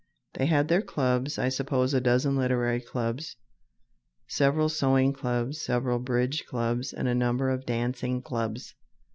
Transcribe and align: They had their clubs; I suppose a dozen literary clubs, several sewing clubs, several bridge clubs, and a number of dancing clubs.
They 0.33 0.47
had 0.47 0.67
their 0.67 0.81
clubs; 0.81 1.37
I 1.37 1.49
suppose 1.49 1.93
a 1.93 2.01
dozen 2.01 2.35
literary 2.35 2.81
clubs, 2.81 3.35
several 4.25 4.67
sewing 4.67 5.13
clubs, 5.13 5.61
several 5.61 5.99
bridge 5.99 6.45
clubs, 6.47 6.91
and 6.91 7.07
a 7.07 7.13
number 7.13 7.51
of 7.51 7.67
dancing 7.67 8.23
clubs. 8.23 8.73